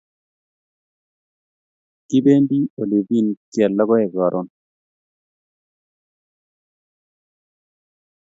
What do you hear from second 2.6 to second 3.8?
olivein keyal